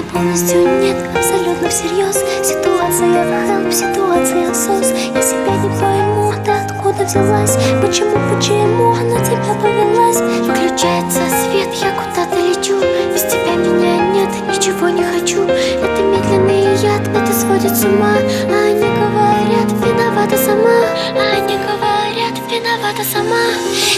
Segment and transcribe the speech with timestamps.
[0.00, 2.16] меня полностью нет, абсолютно всерьез.
[2.42, 7.56] Ситуация хелп, ситуация сос Я себя не пойму, ты откуда взялась?
[7.80, 10.20] Почему, почему она тебя повелась?
[10.46, 12.80] Выключается свет, я куда-то лечу.
[13.12, 15.42] Без тебя меня нет, ничего не хочу.
[15.44, 18.16] Это медленный яд, это сводит с ума.
[18.48, 20.80] А Они говорят, виновата сама.
[21.16, 23.44] А Они говорят, виновата сама.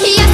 [0.05, 0.32] Я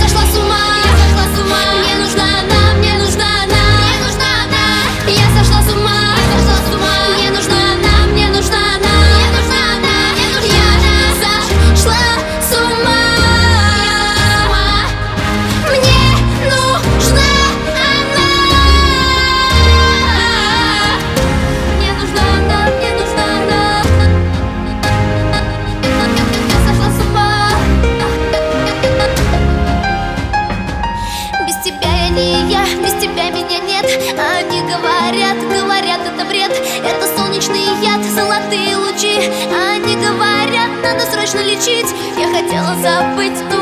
[42.82, 43.57] забыть, кто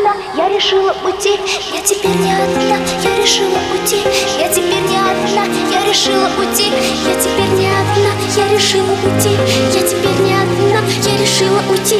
[0.00, 1.38] одна, я решила уйти,
[1.72, 4.02] я теперь не одна, я решила уйти,
[4.38, 6.72] я теперь не одна, я решила уйти,
[7.06, 9.36] я теперь не одна, я решила уйти,
[9.74, 11.98] я теперь не одна, я решила уйти.